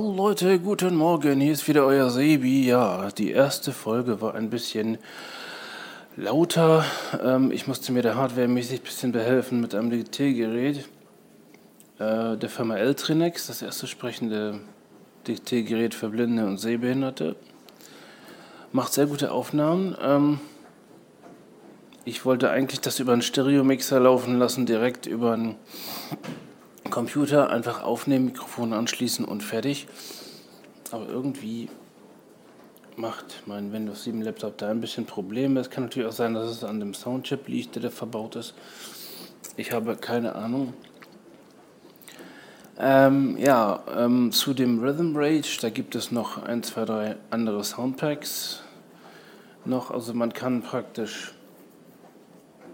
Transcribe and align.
Hallo 0.00 0.14
Leute, 0.14 0.58
guten 0.58 0.96
Morgen, 0.96 1.42
hier 1.42 1.52
ist 1.52 1.68
wieder 1.68 1.84
euer 1.84 2.08
Sebi. 2.08 2.66
Ja, 2.66 3.10
die 3.10 3.32
erste 3.32 3.70
Folge 3.70 4.22
war 4.22 4.34
ein 4.34 4.48
bisschen 4.48 4.96
lauter. 6.16 6.86
Ähm, 7.22 7.52
ich 7.52 7.66
musste 7.66 7.92
mir 7.92 8.00
da 8.00 8.14
hardwaremäßig 8.14 8.80
ein 8.80 8.84
bisschen 8.84 9.12
behelfen 9.12 9.60
mit 9.60 9.74
einem 9.74 9.90
Diktiergerät 9.90 10.88
äh, 11.98 12.34
der 12.38 12.48
Firma 12.48 12.78
Eltrinex, 12.78 13.48
das 13.48 13.60
erste 13.60 13.86
sprechende 13.86 14.60
Diktiergerät 15.28 15.92
für 15.92 16.08
Blinde 16.08 16.46
und 16.46 16.56
Sehbehinderte. 16.56 17.36
Macht 18.72 18.94
sehr 18.94 19.04
gute 19.04 19.32
Aufnahmen. 19.32 19.98
Ähm, 20.00 20.40
ich 22.06 22.24
wollte 22.24 22.48
eigentlich 22.48 22.80
das 22.80 23.00
über 23.00 23.12
einen 23.12 23.20
Stereomixer 23.20 24.00
laufen 24.00 24.38
lassen, 24.38 24.64
direkt 24.64 25.04
über 25.04 25.34
einen 25.34 25.56
Computer, 26.90 27.50
einfach 27.50 27.82
aufnehmen, 27.82 28.26
Mikrofon 28.26 28.72
anschließen 28.72 29.24
und 29.24 29.42
fertig. 29.42 29.88
Aber 30.90 31.08
irgendwie 31.08 31.68
macht 32.96 33.42
mein 33.46 33.72
Windows 33.72 34.04
7 34.04 34.22
Laptop 34.22 34.58
da 34.58 34.70
ein 34.70 34.80
bisschen 34.80 35.06
Probleme. 35.06 35.60
Es 35.60 35.70
kann 35.70 35.84
natürlich 35.84 36.08
auch 36.08 36.12
sein, 36.14 36.34
dass 36.34 36.50
es 36.50 36.64
an 36.64 36.80
dem 36.80 36.94
Soundchip 36.94 37.48
liegt, 37.48 37.74
der 37.74 37.82
da 37.82 37.90
verbaut 37.90 38.36
ist. 38.36 38.54
Ich 39.56 39.72
habe 39.72 39.96
keine 39.96 40.34
Ahnung. 40.34 40.74
Ähm, 42.78 43.36
ja, 43.38 43.82
ähm, 43.94 44.32
zu 44.32 44.54
dem 44.54 44.80
Rhythm 44.80 45.14
Rage, 45.14 45.58
da 45.60 45.68
gibt 45.68 45.94
es 45.94 46.10
noch 46.10 46.42
ein, 46.42 46.62
zwei, 46.62 46.84
drei 46.86 47.16
andere 47.28 47.62
Soundpacks 47.62 48.62
noch. 49.64 49.90
Also 49.90 50.14
man 50.14 50.32
kann 50.32 50.62
praktisch 50.62 51.34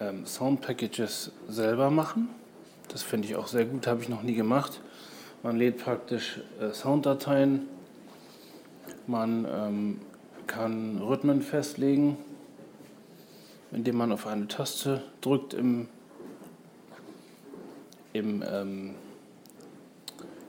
ähm, 0.01 0.25
Soundpackages 0.25 1.33
selber 1.49 1.91
machen. 1.91 2.29
Das 2.89 3.03
finde 3.03 3.29
ich 3.29 3.37
auch 3.37 3.47
sehr 3.49 3.65
gut, 3.65 3.87
habe 3.87 4.03
ich 4.03 4.09
noch 4.09 4.23
nie 4.23 4.35
gemacht. 4.35 4.81
Man 5.43 5.57
lädt 5.57 5.79
praktisch 5.79 6.41
äh, 6.61 6.73
Sounddateien, 6.73 7.69
man 9.07 9.47
ähm, 9.49 10.01
kann 10.47 10.99
Rhythmen 10.99 11.43
festlegen, 11.43 12.17
indem 13.73 13.97
man 13.97 14.13
auf 14.13 14.27
eine 14.27 14.49
Taste 14.49 15.03
drückt 15.21 15.55
im, 15.55 15.89
im, 18.13 18.43
ähm, 18.49 18.95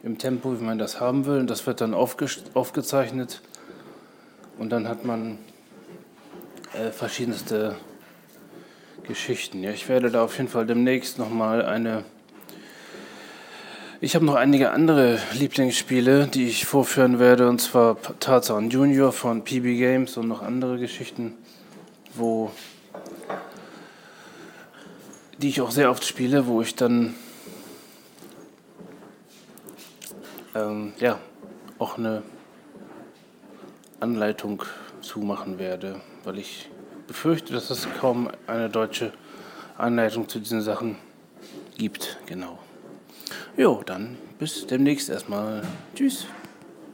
im 0.04 0.18
Tempo, 0.18 0.60
wie 0.60 0.64
man 0.64 0.78
das 0.78 1.00
haben 1.00 1.26
will. 1.26 1.40
Und 1.40 1.50
das 1.50 1.68
wird 1.68 1.82
dann 1.82 1.94
aufge 1.94 2.28
aufgezeichnet 2.54 3.42
und 4.58 4.70
dann 4.70 4.88
hat 4.88 5.06
man 5.06 5.38
äh, 6.74 6.92
verschiedenste 6.92 7.76
Geschichten. 9.04 9.64
Ja, 9.64 9.72
ich 9.72 9.88
werde 9.90 10.12
da 10.12 10.24
auf 10.24 10.38
jeden 10.38 10.50
Fall 10.50 10.66
demnächst 10.66 11.18
nochmal 11.18 11.66
eine. 11.66 12.04
Ich 14.00 14.14
habe 14.14 14.26
noch 14.26 14.36
einige 14.36 14.70
andere 14.70 15.18
Lieblingsspiele, 15.34 16.28
die 16.28 16.48
ich 16.48 16.66
vorführen 16.66 17.18
werde, 17.18 17.50
und 17.50 17.60
zwar 17.60 17.98
Tarzan 18.20 18.70
Junior 18.70 19.12
von 19.12 19.44
PB 19.44 19.64
Games 19.80 20.18
und 20.18 20.28
noch 20.28 20.44
andere 20.44 20.78
Geschichten, 20.78 21.34
wo 22.14 22.52
die 25.40 25.50
ich 25.50 25.62
auch 25.62 25.72
sehr 25.72 25.90
oft 25.90 26.06
spiele, 26.06 26.46
wo 26.46 26.62
ich 26.62 26.76
dann 26.76 27.16
ähm, 30.54 30.94
ja 31.00 31.18
auch 31.80 31.98
eine 31.98 32.22
Anleitung 34.00 34.62
zumachen 35.02 35.58
werde, 35.58 36.02
weil 36.24 36.38
ich 36.38 36.70
befürchte, 37.08 37.52
dass 37.52 37.72
es 37.72 37.88
kaum 38.00 38.30
eine 38.46 38.70
deutsche 38.70 39.12
Anleitung 39.76 40.30
zu 40.30 40.38
diesen 40.38 40.62
Sachen 40.62 40.98
gibt. 41.80 42.20
Genau. 42.28 42.60
Jo, 43.58 43.82
dann 43.84 44.18
bis 44.38 44.68
demnächst 44.68 45.10
erstmal. 45.10 45.64
Tschüss. 45.96 46.28